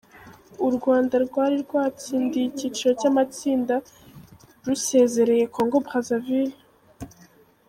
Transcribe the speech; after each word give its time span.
U 0.67 0.69
Rwanda 0.75 1.15
rwari 1.25 1.55
rwatsindiye 1.65 2.45
icyiciro 2.47 2.91
cy’amatsinda 2.99 3.75
rusezereye 4.65 5.45
Congo-Brazaville. 5.55 6.57